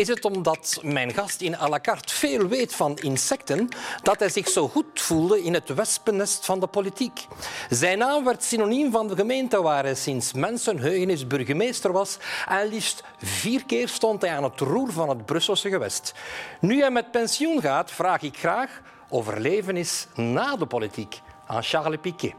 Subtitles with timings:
[0.00, 3.68] Is het omdat mijn gast in à la carte veel weet van insecten
[4.02, 7.26] dat hij zich zo goed voelde in het wespennest van de politiek?
[7.70, 12.18] Zijn naam werd synoniem van de gemeente waar hij sinds mensenheugenis burgemeester was
[12.48, 16.14] en liefst vier keer stond hij aan het roer van het Brusselse gewest.
[16.60, 21.20] Nu hij met pensioen gaat, vraag ik graag of er leven is na de politiek
[21.46, 22.34] aan Charles Piquet.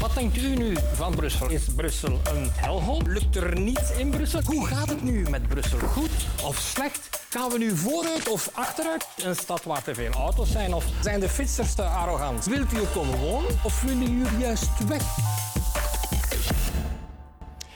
[0.00, 1.50] Wat denkt u nu van Brussel?
[1.50, 3.02] Is Brussel een helhol?
[3.06, 4.40] Lukt er niets in Brussel?
[4.44, 5.78] Hoe gaat het nu met Brussel?
[5.78, 6.10] Goed
[6.44, 7.26] of slecht?
[7.30, 9.06] Gaan we nu vooruit of achteruit?
[9.24, 10.74] Een stad waar te veel auto's zijn?
[10.74, 12.44] Of zijn de fietsers te arrogant?
[12.44, 15.02] Wilt u er komen wonen of willen u juist weg?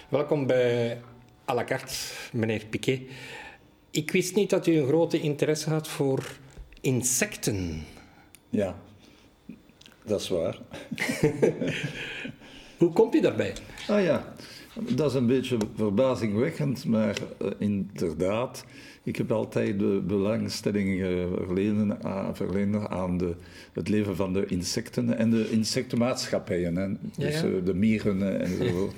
[0.09, 1.01] Welkom bij
[1.49, 1.95] à la carte,
[2.33, 3.01] meneer Piquet.
[3.91, 6.25] Ik wist niet dat u een grote interesse had voor
[6.81, 7.87] insecten.
[8.49, 8.75] Ja,
[10.07, 10.59] dat is waar.
[12.79, 13.53] Hoe komt u daarbij?
[13.89, 14.25] Ah ja,
[14.95, 18.65] dat is een beetje verbazingwekkend, maar uh, inderdaad,
[19.03, 23.35] ik heb altijd de belangstelling uh, verlenen, aan, verlenen aan de,
[23.73, 26.89] het leven van de insecten en de insectenmaatschappijen, hè?
[27.17, 27.53] dus ja, ja.
[27.53, 28.97] Uh, de mieren enzovoort.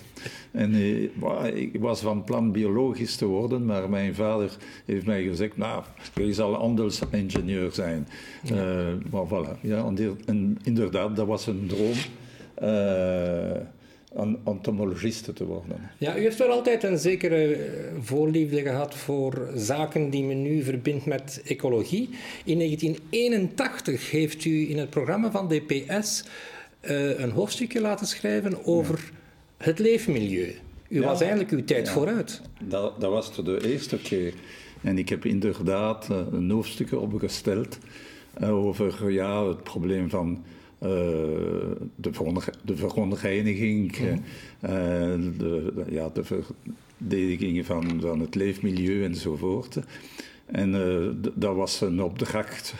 [0.50, 0.74] en
[1.72, 6.32] ik was van plan biologisch te worden, maar mijn vader heeft mij gezegd, nou, je
[6.32, 8.08] zal handelsingenieur zijn.
[8.42, 8.94] Ja.
[9.10, 9.92] maar voilà, ja,
[10.24, 11.96] en inderdaad, dat was een droom
[14.44, 15.90] entomologiste te worden.
[15.98, 17.56] Ja, u heeft wel altijd een zekere
[18.00, 22.08] voorliefde gehad voor zaken die men nu verbindt met ecologie.
[22.44, 26.24] In 1981 heeft u in het programma van DPS
[26.80, 29.64] uh, een hoofdstukje laten schrijven over ja.
[29.64, 30.54] het leefmilieu.
[30.88, 31.92] U ja, was eigenlijk uw tijd ja.
[31.92, 32.42] vooruit.
[32.60, 34.34] Dat, dat was de eerste keer.
[34.82, 37.78] En ik heb inderdaad een hoofdstuk opgesteld
[38.40, 40.44] over ja, het probleem van
[40.82, 40.90] uh,
[41.94, 42.10] de,
[42.64, 44.06] de verontreiniging, mm.
[44.06, 44.70] uh,
[45.38, 49.78] de, ja, de verdediging van, van het leefmilieu enzovoort.
[50.46, 52.74] En uh, dat was een opdracht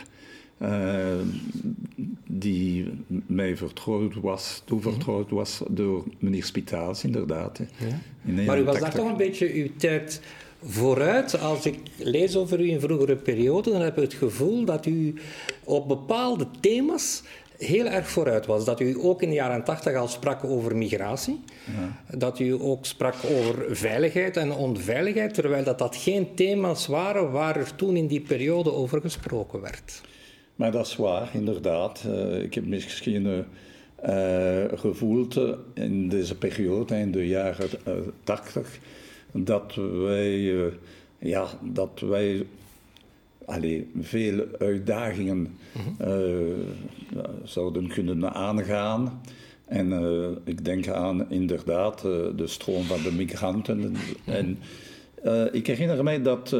[2.27, 2.87] die
[3.25, 7.61] mij vertrouwd was, toevertrouwd was door meneer Spitaals, inderdaad.
[7.77, 8.43] Ja.
[8.45, 10.21] Maar u was daar toch een beetje uw tijd
[10.63, 11.39] vooruit.
[11.39, 15.13] Als ik lees over u in vroegere perioden, dan heb ik het gevoel dat u
[15.63, 17.23] op bepaalde thema's
[17.59, 18.65] heel erg vooruit was.
[18.65, 21.39] Dat u ook in de jaren 80 al sprak over migratie.
[21.65, 22.17] Ja.
[22.17, 27.55] Dat u ook sprak over veiligheid en onveiligheid, terwijl dat, dat geen thema's waren waar
[27.55, 30.01] er toen in die periode over gesproken werd.
[30.55, 32.03] Maar dat is waar, inderdaad.
[32.07, 33.25] Uh, ik heb misschien
[34.05, 35.39] uh, gevoeld
[35.73, 37.93] in deze periode, in de jaren uh,
[38.23, 38.79] 80,
[39.31, 40.53] dat wij,
[41.19, 42.45] ja, dat wij
[43.49, 45.47] allee, veel uitdagingen
[46.01, 46.07] uh,
[47.43, 49.21] zouden kunnen aangaan.
[49.65, 53.95] En uh, ik denk aan inderdaad uh, de stroom van de migranten.
[54.25, 54.57] En
[55.51, 56.55] ik herinner mij dat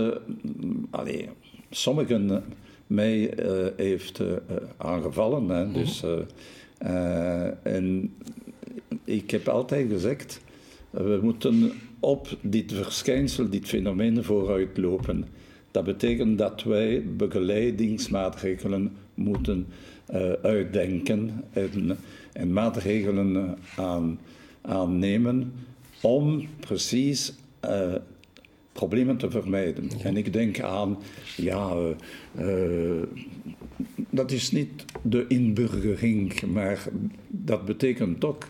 [0.89, 1.29] allee,
[1.69, 2.43] sommigen
[2.87, 3.33] mij
[3.75, 4.21] heeft
[4.77, 5.49] aangevallen.
[5.49, 5.73] Hè, mm-hmm.
[5.73, 6.03] dus,
[7.63, 8.13] en
[9.03, 10.41] ik heb altijd gezegd,
[10.89, 15.25] we moeten op dit verschijnsel, dit fenomeen vooruit lopen.
[15.71, 19.67] Dat betekent dat wij begeleidingsmaatregelen moeten
[20.13, 21.97] uh, uitdenken en,
[22.33, 24.19] en maatregelen aan,
[24.61, 25.53] aannemen
[26.01, 27.33] om precies
[27.65, 27.95] uh,
[28.71, 29.89] problemen te vermijden.
[30.03, 30.97] En ik denk aan,
[31.37, 31.75] ja,
[32.39, 33.01] uh,
[34.09, 36.87] dat is niet de inburgering, maar
[37.27, 38.47] dat betekent ook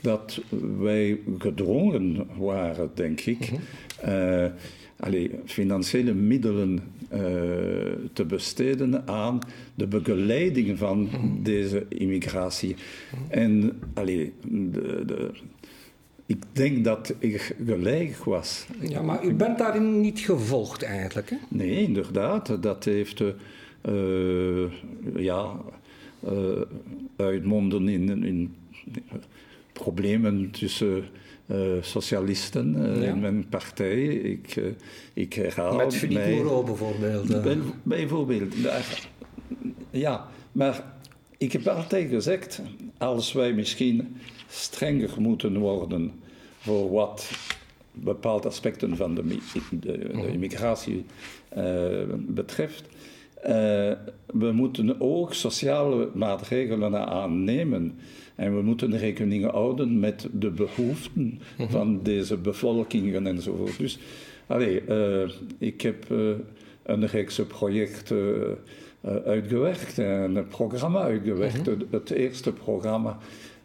[0.00, 0.40] dat
[0.78, 3.50] wij gedrongen waren, denk ik.
[3.50, 3.58] Mm
[5.44, 6.80] financiële middelen
[7.12, 7.20] uh,
[8.12, 9.38] te besteden aan
[9.74, 11.08] de begeleiding van
[11.42, 12.76] deze immigratie.
[13.28, 15.30] En de, de,
[16.26, 18.66] ik denk dat ik gelijk was.
[18.80, 21.36] Ja, maar u bent daarin niet gevolgd eigenlijk, hè?
[21.48, 22.62] Nee, inderdaad.
[22.62, 24.70] Dat heeft uh,
[25.16, 25.60] ja,
[26.32, 26.60] uh,
[27.16, 28.54] uitmonden in, in
[29.74, 31.04] problemen tussen
[31.46, 33.08] uh, socialisten uh, ja.
[33.08, 34.04] in mijn partij.
[34.04, 34.64] Ik, uh,
[35.14, 36.34] ik herhaal Met Philippe mij...
[36.34, 37.42] Moreau bijvoorbeeld.
[37.42, 38.54] Bij, bijvoorbeeld.
[39.90, 40.84] Ja, maar
[41.38, 42.62] ik heb altijd gezegd,
[42.98, 44.16] als wij misschien
[44.48, 46.12] strenger moeten worden
[46.58, 47.30] voor wat
[47.92, 49.26] bepaalde aspecten van de,
[49.70, 50.28] de, de mhm.
[50.28, 51.04] immigratie
[52.16, 52.84] betreft,
[54.26, 57.98] we moeten ook sociale maatregelen aannemen
[58.34, 61.70] en we moeten rekening houden met de behoeften mhm.
[61.70, 63.78] van deze bevolkingen enzovoort.
[63.78, 63.98] Dus,
[64.46, 66.30] allee, uh, ik heb uh,
[66.82, 68.20] een reekse project uh,
[69.24, 71.66] uitgewerkt, een programma uitgewerkt.
[71.66, 71.86] Mm -hmm.
[71.90, 73.18] Het eerste programma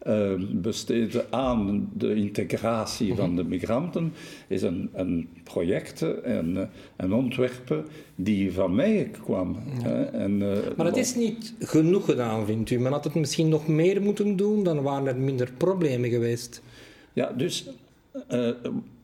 [0.06, 4.12] uh, besteedde aan de integratie van de migranten,
[4.48, 9.56] is een, een project en een ontwerp die van mij kwam.
[10.12, 10.38] En,
[10.76, 12.78] maar het is niet genoeg gedaan, vindt u?
[12.78, 16.62] Men had het misschien nog meer moeten doen, dan waren er minder problemen geweest.
[17.12, 17.68] Ja, dus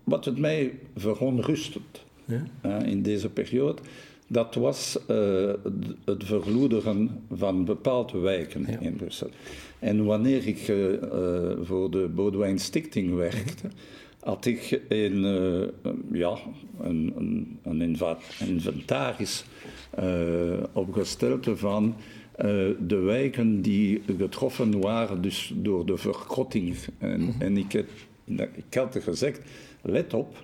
[0.04, 2.78] wat het mij verontrustend ja?
[2.82, 3.82] in deze periode
[4.26, 5.52] dat was uh,
[6.04, 9.30] het verloederen van bepaalde wijken in Brussel.
[9.78, 11.00] En wanneer ik uh,
[11.62, 13.68] voor de Baudouin Stichting werkte,
[14.20, 15.90] had ik een, uh,
[16.20, 16.36] ja,
[16.80, 17.98] een, een, een
[18.46, 19.44] inventaris
[20.72, 21.94] opgesteld van
[22.78, 26.76] de wijken die getroffen waren dus door de verkrotting.
[26.98, 27.40] En, mm -hmm.
[27.40, 27.88] en ik, heb,
[28.54, 29.40] ik had gezegd,
[29.82, 30.36] let op,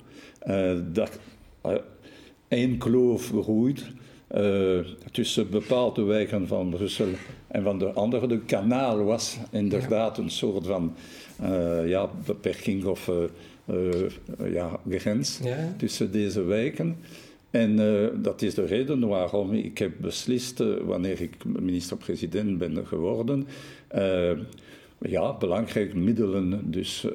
[0.93, 1.19] dat
[2.53, 3.87] één kloof gegroeid
[4.37, 4.79] uh,
[5.11, 7.09] tussen bepaalde wijken van Brussel
[7.49, 8.27] en van de andere.
[8.27, 10.95] De kanaal was inderdaad een soort van
[11.43, 13.11] uh, ja, beperking of
[13.69, 15.75] uh, ja, grens ja.
[15.77, 16.97] tussen deze wijken.
[17.51, 17.77] En
[18.23, 23.47] dat is de reden waarom ik heb beslist, wanneer ik minister-president ben geworden,
[24.99, 27.07] ja, belangrijke middelen dus,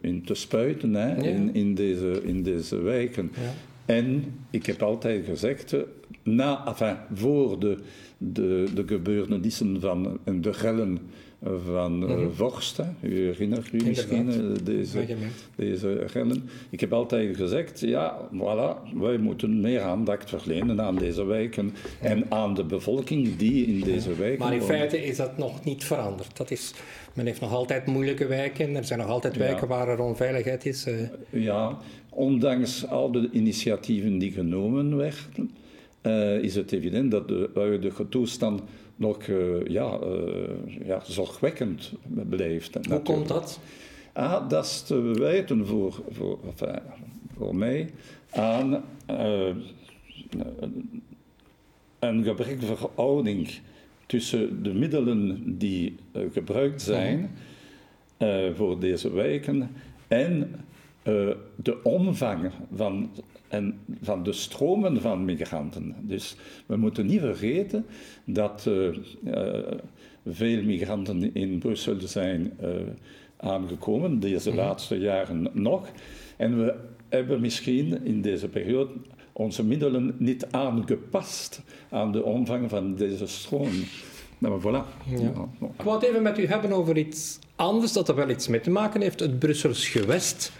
[0.00, 1.22] in te spuiten hè, ja.
[1.22, 3.30] in, in, deze, in deze wijken.
[3.90, 5.76] En ik heb altijd gezegd,
[6.22, 7.78] na, enfin, voor de,
[8.18, 10.98] de, de gebeurtenissen van de rellen
[11.42, 12.32] van mm -hmm.
[12.32, 15.06] Vorst, u herinnert u misschien deze,
[15.56, 16.48] deze rellen.
[16.70, 22.24] Ik heb altijd gezegd, ja, voilà, wij moeten meer aandacht verlenen aan deze wijken en
[22.28, 26.36] aan de bevolking die in deze wijken Maar in feite is dat nog niet veranderd.
[26.36, 26.74] Dat is,
[27.12, 30.86] men heeft nog altijd moeilijke wijken, er zijn nog altijd wijken waar er onveiligheid is.
[30.86, 30.94] Uh.
[31.30, 31.78] Ja,
[32.08, 35.50] ondanks al de initiatieven die genomen werden,
[36.02, 38.62] uh, is het evident dat de huidige toestand
[39.00, 41.92] nog uh, ja, uh, ja, zorgwekkend
[42.28, 42.74] blijft.
[42.74, 43.04] Hoe natuurlijk.
[43.04, 43.60] komt dat?
[44.12, 46.78] Ah, dat is te wijten voor, voor, enfin,
[47.36, 47.90] voor mij
[48.30, 48.84] aan
[51.98, 53.58] een gebrekkige verhouding
[54.06, 55.96] tussen de middelen die
[56.32, 57.30] gebruikt zijn
[58.18, 58.54] mhm.
[58.54, 59.70] voor deze wijken
[60.08, 60.54] en
[61.02, 63.10] uh, de omvang van,
[63.48, 65.94] en van de stromen van migranten.
[66.00, 66.36] Dus
[66.66, 67.86] we moeten niet vergeten
[68.24, 69.58] dat uh, uh,
[70.26, 72.52] veel migranten in Brussel zijn
[73.36, 74.58] aangekomen, deze mhm.
[74.58, 75.88] laatste jaren nog.
[76.36, 76.74] En we
[77.08, 78.92] hebben misschien in deze periode
[79.32, 83.70] onze middelen niet aangepast aan de omvang van deze stroom.
[84.38, 85.04] Nou, voilà.
[85.06, 85.48] Ja.
[85.76, 88.60] Ik wou het even met u hebben over iets anders dat er wel iets mee
[88.60, 90.52] te maken heeft, het Brussels gewest.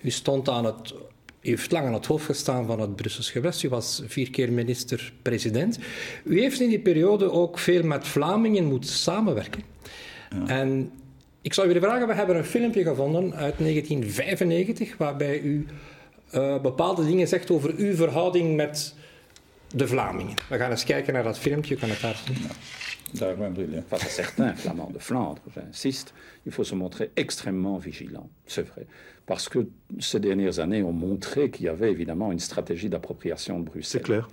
[0.00, 0.94] U stond aan het,
[1.40, 3.62] u heeft lang aan het hoofd gestaan van het Brussels gewest.
[3.62, 5.78] U was vier keer minister-president.
[6.24, 9.62] U heeft in die periode ook veel met Vlamingen moeten samenwerken.
[10.30, 10.46] Ja.
[10.46, 10.92] En
[11.42, 15.66] ik zou willen vragen, we hebben een filmpje gevonden uit 1995 waarbij u
[16.34, 18.94] uh, bepaalde dingen zegt over uw verhouding met
[19.74, 20.34] de Vlamingen.
[20.48, 22.36] We gaan eens kijken naar dat filmpje, u kan het daar zien.
[22.42, 22.48] Ja.
[23.14, 26.14] Face à certains flamands de Flandre, j'insiste,
[26.44, 28.86] il faut se montrer extrêmement vigilant, c'est vrai.
[29.24, 29.68] Parce que
[29.98, 34.00] ces dernières années ont montré qu'il y avait évidemment une stratégie d'appropriation de Bruxelles.
[34.00, 34.28] C'est clair.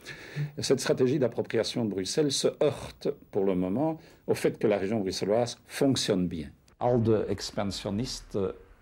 [0.57, 4.77] Et cette stratégie d'appropriation de Bruxelles se heurte pour le moment au fait que la
[4.77, 6.49] région bruxelloise fonctionne bien.
[6.79, 7.25] Al de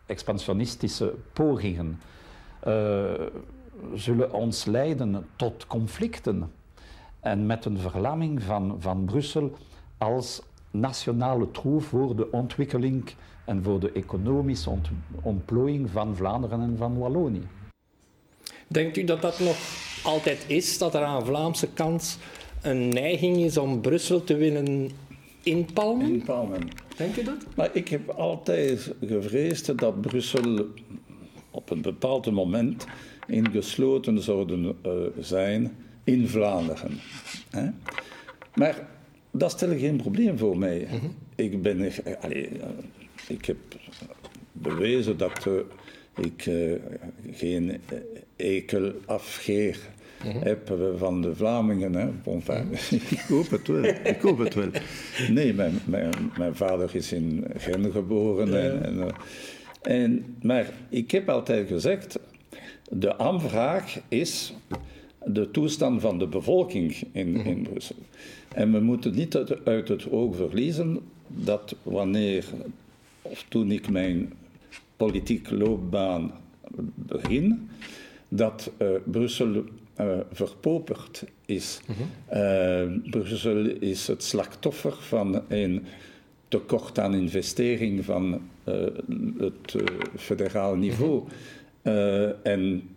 [0.08, 2.00] expansionistische pogingen
[2.68, 3.26] uh,
[3.96, 6.52] zullen ons leiden tot conflicten.
[7.20, 9.52] En met een verlamming van, van Brussel
[9.98, 13.04] als nationale troef voor de ontwikkeling
[13.46, 14.88] en voor de economische ont
[15.22, 17.48] ontplooiing van Vlaanderen en van Wallonië.
[18.68, 19.58] Denkt u dat dat nog
[20.04, 22.18] altijd is, dat er aan de Vlaamse kant
[22.62, 24.92] een neiging is om Brussel te willen
[25.44, 26.12] inpalmen?
[26.12, 26.68] Inpalmen.
[26.98, 27.46] Denkt u dat?
[27.56, 30.68] Maar ik heb altijd gevreesd dat Brussel
[31.52, 32.86] op een bepaald moment
[33.28, 37.00] ingesloten zouden uh, zijn in Vlaanderen.
[37.50, 37.70] Hè?
[38.54, 38.88] Maar
[39.34, 40.88] dat stelt geen probleem voor mij.
[40.92, 41.16] Mm -hmm.
[41.36, 41.92] Ik ben...
[42.22, 42.48] Allez,
[43.28, 43.58] ik heb
[44.52, 45.60] bewezen dat uh,
[46.26, 46.74] ik uh,
[47.32, 47.82] geen
[48.36, 49.78] ekel afgeer
[50.24, 50.42] mm -hmm.
[50.42, 51.94] heb van de Vlamingen.
[51.94, 52.08] Hè.
[52.26, 53.00] Enfin, mm -hmm.
[53.18, 53.84] ik hoop het wel.
[53.84, 54.70] Ik hoop het wel.
[55.30, 58.52] Nee, mijn, mijn, mijn vader is in Gent geboren.
[58.52, 58.58] Ja.
[58.58, 59.12] En, en,
[59.82, 62.20] en, maar ik heb altijd gezegd,
[62.90, 64.54] de aanvraag is
[65.26, 67.46] de toestand van de bevolking in, -hmm.
[67.46, 67.96] in Brussel.
[68.54, 72.46] En we moeten niet uit, het oog verliezen dat wanneer,
[73.22, 74.34] of toen ik mijn
[74.98, 76.32] politieke loopbaan
[76.96, 77.70] begin,
[78.28, 79.64] dat uh, Brussel
[80.00, 81.80] uh, verpoperd is.
[81.88, 82.42] Mm -hmm.
[82.42, 85.84] uh, Brussel is het slachtoffer van een
[86.48, 88.42] tekort aan investering van
[89.38, 89.76] het
[90.16, 91.24] federaal niveau.
[92.44, 92.90] en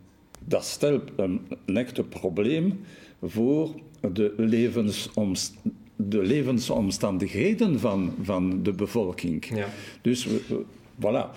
[0.48, 2.80] dat stelt een, een echte probleem
[3.22, 3.74] voor
[4.12, 5.54] de, levensomst
[5.96, 9.56] de levensomstandigheden van, van de bevolking.
[9.56, 9.66] Ja.
[10.02, 10.28] Dus
[11.00, 11.30] voilà.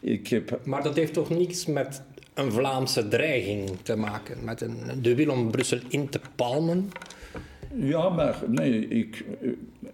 [0.00, 0.60] Ik heb...
[0.64, 2.02] Maar dat heeft toch niets met
[2.34, 6.90] een Vlaamse dreiging te maken, met een, de wil om Brussel in te palmen?
[7.74, 9.24] Ja, maar nee, ik,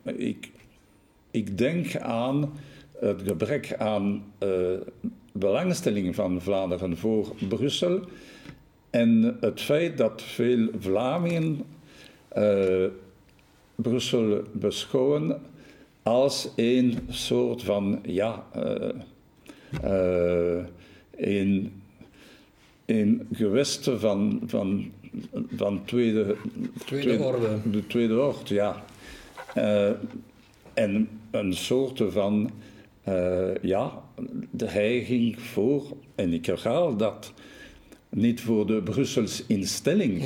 [0.04, 0.50] ik,
[1.30, 2.52] ik denk aan
[3.00, 4.48] het gebrek aan uh,
[5.32, 8.00] belangstelling van Vlaanderen voor Brussel
[8.96, 11.64] en het feit dat veel Vlamingen
[12.36, 12.86] uh,
[13.74, 15.40] Brussel beschouwen
[16.02, 18.88] als een soort van, ja, uh,
[19.84, 20.64] uh,
[21.16, 21.82] een,
[22.86, 24.90] een gewesten van, van,
[25.56, 26.36] van tweede,
[26.84, 27.58] tweede, orde.
[27.70, 28.84] De tweede orde, ja.
[30.74, 32.50] en een soort van,
[33.62, 34.02] ja,
[34.50, 35.82] dreiging voor,
[36.14, 37.32] en ik herhaal dat,
[38.16, 40.18] niet voor de Brusselse instelling,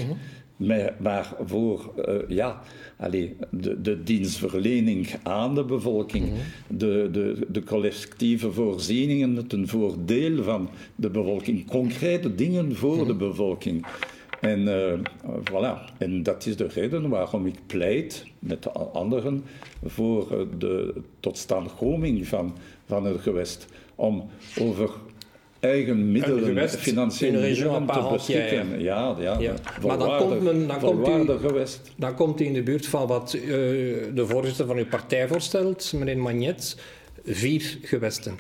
[0.57, 0.93] mhm.
[0.99, 2.63] maar, voor uh, ja,
[2.97, 6.35] allee, de, de, dienstverlening aan de bevolking, mhm.
[6.67, 13.19] de, de, de, collectieve voorzieningen ten voordeel van de bevolking, concrete dingen voor de mhm.
[13.19, 13.87] bevolking.
[14.41, 14.93] En, uh,
[15.45, 15.97] voilà.
[15.99, 19.45] en dat is de reden waarom ik pleit met anderen
[19.85, 22.57] voor de totstandkoming van,
[22.87, 23.67] van het gewest.
[23.95, 24.31] Om
[24.61, 24.91] over
[25.61, 28.81] eigen middelen, financiële middelen te beschikken.
[28.81, 29.39] Ja, ja.
[29.39, 29.55] ja.
[29.87, 31.65] Maar dan komt, men, dan, komt u,
[31.97, 33.43] dan komt u in de buurt van wat uh,
[34.15, 36.77] de voorzitter van uw partij voorstelt, meneer Magnet,
[37.25, 38.39] vier gewesten.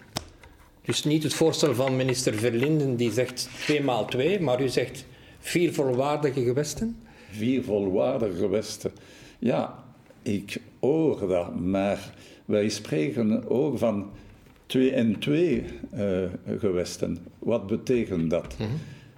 [0.85, 5.05] Dus niet het voorstel van minister Verlinden die zegt 2 maal 2, maar u zegt
[5.39, 6.97] vier volwaardige gewesten?
[7.31, 8.91] Vier volwaardige gewesten.
[9.39, 9.85] Ja,
[10.23, 14.11] ik hoor dat, maar wij spreken ook van
[14.71, 17.19] twee en twee uh, gewesten.
[17.39, 18.57] Wat betekent dat?
[18.59, 18.69] Mhm.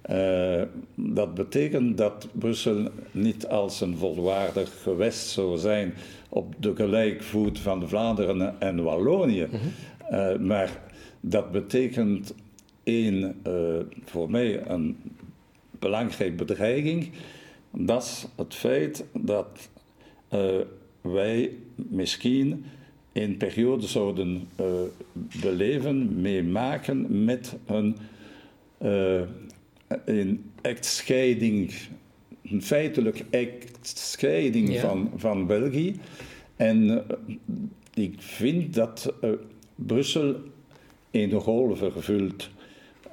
[0.02, 0.62] Eh,
[0.94, 5.94] dat betekent dat Brussel niet als een volwaardig gewest zou zijn
[6.28, 9.46] op de gelijkvoet van Vlaanderen en Wallonië.
[9.50, 9.56] Mhm.
[10.14, 10.82] Eh, maar
[11.20, 12.34] dat betekent
[12.82, 13.42] één,
[14.04, 14.96] voor mij een
[15.70, 17.10] belangrijke bedreiging.
[17.70, 19.68] Dat is het feit dat
[21.00, 22.64] wij misschien
[23.12, 24.66] een periode zouden uh,
[25.40, 27.96] beleven, meemaken met een,
[28.82, 29.20] uh,
[30.04, 31.72] een echtscheiding,
[32.42, 35.94] een feitelijk echtscheiding van, van België.
[36.56, 36.98] En uh,
[37.94, 39.14] ik vind dat
[39.74, 40.36] Brussel
[41.10, 42.50] een rol vervult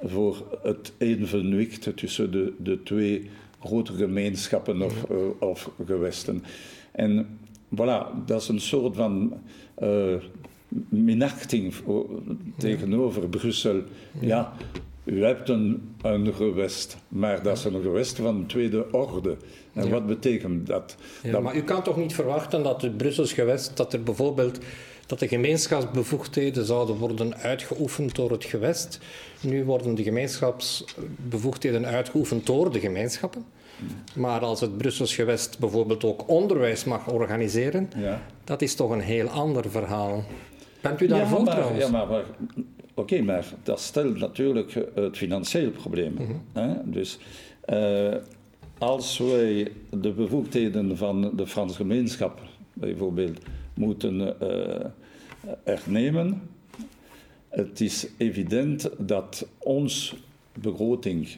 [0.02, 3.30] voor het evenwicht tussen de, de twee
[3.60, 5.04] grote gemeenschappen of,
[5.38, 6.42] of gewesten.
[6.92, 7.38] En
[7.74, 9.32] voilà, dat is een soort van
[9.82, 10.14] uh,
[10.88, 11.74] minachting
[12.56, 13.82] tegenover Brussel.
[14.20, 14.52] Ja,
[15.04, 19.36] u hebt een, een gewest, maar dat is een gewest van tweede orde.
[19.72, 20.96] En wat betekent dat?
[21.30, 21.42] dat?
[21.42, 24.58] Maar u kan toch niet verwachten dat het Brussels gewest, dat er bijvoorbeeld
[25.06, 28.98] dat de gemeenschapsbevoegdheden zouden worden uitgeoefend door het gewest.
[29.40, 33.44] Nu worden de gemeenschapsbevoegdheden uitgeoefend door de gemeenschappen.
[34.14, 38.22] Maar als het Brussels gewest bijvoorbeeld ook onderwijs mag organiseren, ja.
[38.44, 40.24] dat is toch een heel ander verhaal.
[40.80, 41.84] Bent u daarvoor ja, trouwens?
[41.84, 42.24] Ja, maar,
[42.94, 46.12] oké, maar dat stelt natuurlijk het financiële probleem.
[46.12, 46.32] Mhm.
[46.52, 46.74] hè?
[46.84, 47.18] Dus
[47.72, 48.14] uh,
[48.78, 52.40] als wij de bevoegdheden van de Franse gemeenschap
[52.72, 53.38] bijvoorbeeld
[53.74, 54.84] moeten uh,
[55.64, 56.42] hernemen,
[57.48, 60.16] het is evident dat ons
[60.60, 61.28] begroting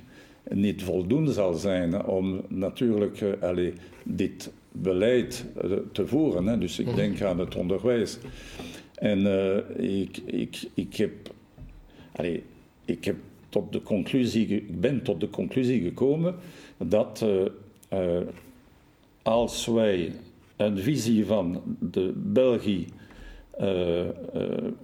[0.50, 3.72] niet voldoende zal zijn om natuurlijk uh,
[4.02, 6.46] dit beleid uh, te voeren.
[6.46, 6.58] Hè.
[6.58, 6.96] Dus ik mhm.
[6.96, 8.18] denk aan het onderwijs.
[8.94, 11.12] En uh, ik, ik, ik, heb,
[12.12, 12.42] allee,
[12.84, 13.16] ik, heb
[13.48, 16.34] tot de conclusie, ik ben tot de conclusie gekomen
[16.76, 17.24] dat
[19.22, 20.12] als wij
[20.56, 22.86] een visie van de België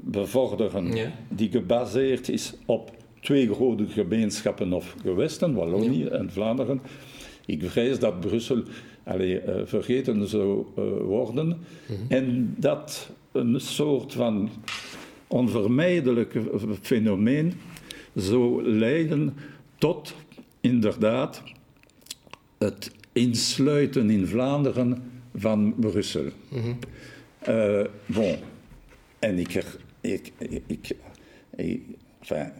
[0.00, 6.81] bevorderen die gebaseerd is op twee grote gemeenschappen of gewesten, Wallonië en Vlaanderen.
[7.47, 8.63] Ik vrees dat Brussel
[9.03, 11.57] allee, uh, vergeten zou uh, worden mm
[11.87, 12.07] -hmm.
[12.09, 14.51] en dat een soort van
[15.27, 16.35] onvermijdelijk
[16.81, 17.53] fenomeen
[18.15, 19.35] zou leiden
[19.79, 20.15] tot
[20.61, 21.43] inderdaad
[22.59, 25.03] het insluiten in Vlaanderen
[25.35, 26.25] van Brussel.
[26.49, 26.79] Mm -hmm.
[27.49, 28.37] uh, bon,
[29.19, 29.65] en ik,
[30.01, 30.97] ik, ik, ik,
[31.57, 31.83] ik
[32.19, 32.53] enfin,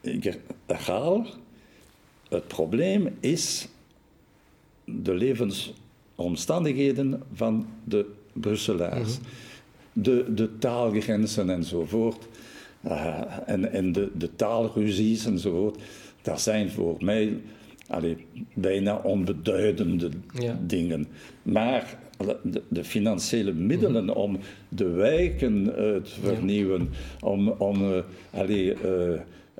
[0.00, 1.26] ik herhaal,
[2.28, 3.68] het probleem is
[4.84, 9.18] de levensomstandigheden van de Brusselaars.
[9.18, 9.28] Mhm.
[9.92, 12.26] de, de taalgrenzen enzovoort.
[12.84, 15.82] Uh, en en de, de taalruzies enzovoort.
[16.22, 17.40] Dat zijn voor mij
[17.88, 18.16] allee,
[18.54, 20.10] bijna onbeduidende
[20.66, 21.06] dingen.
[21.42, 21.98] Maar
[22.42, 24.16] de, de, financiële middelen mhm.
[24.16, 24.38] om
[24.68, 26.88] de wijken uh, te vernieuwen,
[27.20, 27.98] om, om uh,
[28.30, 28.74] allee,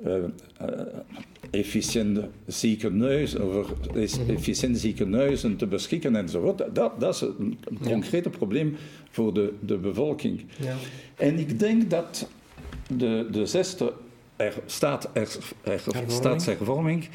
[0.05, 0.23] uh,
[1.51, 4.29] efficiënt ziekenhuizen, over mhm.
[4.29, 6.57] efficiënt ziekenhuizen te beschikken enzovoort.
[6.73, 8.75] Dat, dat is een, concreet probleem
[9.09, 10.45] voor de, de bevolking.
[10.59, 10.75] Ja.
[11.15, 12.29] En ik denk dat
[12.97, 13.93] de, de zesde
[14.35, 17.09] er, staat, er, er, staatshervorming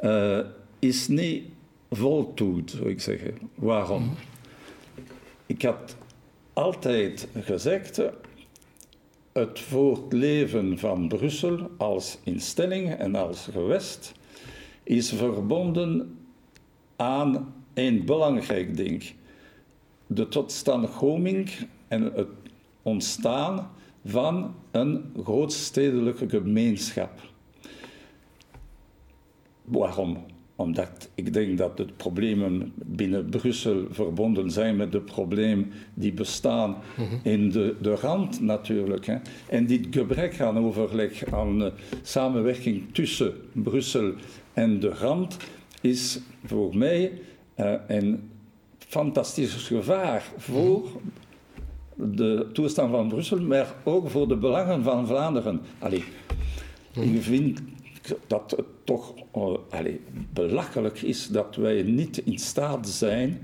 [0.00, 0.38] uh,
[0.78, 1.42] is niet
[1.90, 3.38] voltooid, zou ik zeggen.
[3.54, 4.02] Waarom?
[4.02, 4.12] Mhm.
[5.46, 5.96] Ik had
[6.52, 8.00] altijd gezegd,
[9.36, 14.12] het voortleven van Brussel als instelling en als gewest
[14.82, 16.18] is verbonden
[16.96, 19.12] aan een belangrijk ding.
[20.06, 21.50] De totstandkoming
[21.88, 22.28] en het
[22.82, 23.70] ontstaan
[24.04, 27.20] van een grootstedelijke gemeenschap.
[29.64, 30.24] Waarom?
[30.56, 36.76] Omdat ik denk dat de problemen binnen Brussel verbonden zijn met de problemen die bestaan
[36.96, 37.16] mhm.
[37.22, 39.06] in de, de rand natuurlijk.
[39.06, 39.16] Hè.
[39.48, 41.68] En dit gebrek aan overleg, aan uh,
[42.02, 44.12] samenwerking tussen Brussel
[44.52, 45.36] en de rand,
[45.80, 47.12] is voor mij
[47.56, 48.30] uh, een
[48.78, 50.88] fantastisch gevaar voor
[51.94, 55.60] de toestand van Brussel, maar ook voor de belangen van Vlaanderen.
[55.78, 56.04] Allee,
[56.92, 57.60] ik vind
[58.26, 60.00] dat het toch uh, allee,
[60.32, 63.42] belachelijk is dat wij niet in staat zijn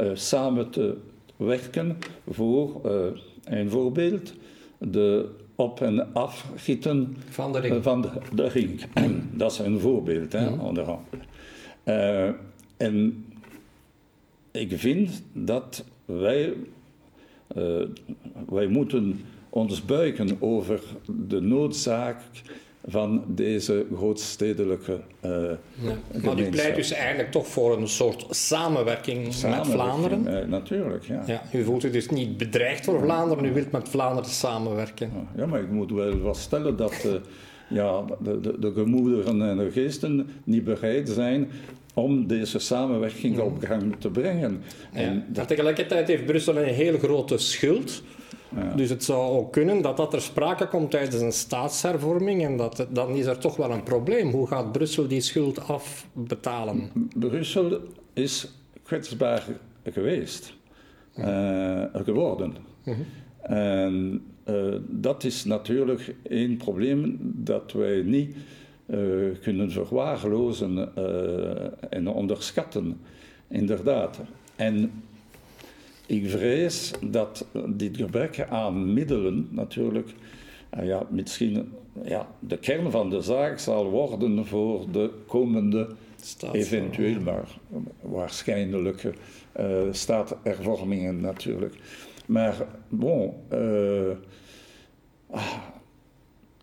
[0.00, 0.96] uh, samen te
[1.36, 1.98] werken
[2.30, 3.06] voor uh,
[3.44, 4.34] een voorbeeld
[4.78, 7.82] de op- en afgieten van de ring.
[7.82, 8.80] Van de, de ring.
[9.38, 10.60] dat is een voorbeeld, hè, mm.
[10.60, 12.36] onder andere.
[12.76, 13.24] en
[14.50, 16.52] ik vind dat wij
[18.48, 20.80] wij moeten ons buigen over
[21.28, 22.20] de noodzaak
[22.88, 25.30] van deze grootstedelijke uh,
[25.80, 26.20] ja.
[26.22, 30.26] Maar u pleit dus eigenlijk toch voor een soort samenwerking, met Vlaanderen?
[30.26, 31.22] Uh, natuurlijk, ja.
[31.26, 31.42] ja.
[31.52, 35.10] U voelt u dus niet bedreigd voor Vlaanderen, u wilt met Vlaanderen samenwerken.
[35.36, 37.06] Ja, maar ik moet wel vaststellen dat
[37.68, 41.50] ja, de, de, de gemoederen en de geesten niet bereid zijn
[41.94, 44.62] om deze samenwerking op gang te brengen.
[44.92, 45.48] En dat...
[45.48, 48.02] Tegelijkertijd heeft Brussel een heel grote schuld.
[48.56, 48.74] Ja.
[48.74, 52.86] Dus het zou ook kunnen dat dat er sprake komt tijdens een staatshervorming en dat,
[52.90, 54.30] dan is er toch wel een probleem.
[54.30, 56.90] Hoe gaat Brussel die schuld afbetalen?
[57.18, 57.80] Brussel
[58.12, 59.46] is kwetsbaar
[59.84, 60.54] geweest,
[61.18, 62.56] uh, geworden.
[62.84, 62.96] Uh mhm.
[62.96, 63.06] -huh.
[63.40, 68.36] En uh, dat is natuurlijk een probleem dat wij niet
[68.86, 68.98] uh,
[69.42, 70.94] kunnen verwaarlozen
[71.90, 73.00] en onderschatten,
[73.48, 74.20] inderdaad.
[74.56, 74.92] En
[76.08, 80.14] ik vrees dat dit gebrek aan middelen natuurlijk
[80.78, 81.72] uh, ja, misschien
[82.04, 85.88] ja, de kern van de zaak zal worden voor de komende,
[86.52, 87.58] eventueel maar
[88.00, 89.14] waarschijnlijke
[89.90, 91.74] staatshervormingen natuurlijk.
[92.26, 93.32] Maar bon,
[95.30, 95.54] ah,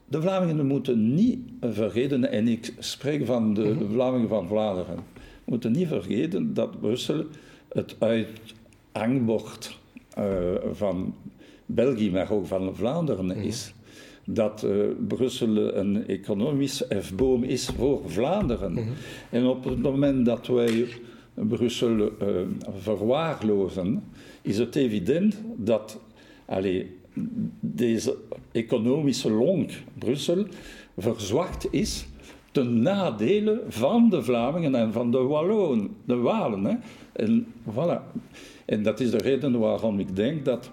[0.07, 3.91] de Vlamingen moeten niet vergeten, en ik spreek van de, mhm.
[3.91, 4.99] Vlamingen van Vlaanderen,
[5.45, 7.25] moeten niet vergeten dat Brussel
[7.69, 8.53] het uithangbord
[10.17, 10.23] uh,
[10.71, 11.13] van
[11.65, 13.39] België, maar ook van Vlaanderen mhm.
[13.39, 13.73] is.
[14.25, 18.73] Dat uh, Brussel een economisch hefboom is voor Vlaanderen.
[18.73, 18.89] Mhm.
[19.29, 20.87] En op het moment dat wij
[21.33, 22.09] Brussel uh,
[22.77, 24.03] verwaarlozen,
[24.41, 25.99] is het evident dat
[26.45, 26.85] allez,
[27.59, 28.17] deze
[28.51, 30.45] economische lonk Brussel
[30.97, 32.05] verzwakt is
[32.51, 36.65] ten nadele van de Vlamingen en van de Wallonen, de Walen.
[36.65, 36.75] Hè.
[37.13, 38.01] En, voilà.
[38.65, 40.71] En dat is de reden waarom ik denk dat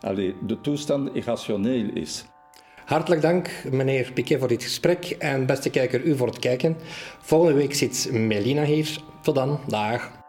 [0.00, 2.24] allez, de toestand irrationeel is.
[2.84, 5.04] Hartelijk dank, meneer Piquet, voor dit gesprek.
[5.18, 6.76] En beste kijker, u voor het kijken.
[7.20, 8.98] Volgende week zit Melina hier.
[9.22, 9.60] Tot dan.
[9.68, 10.19] Dag.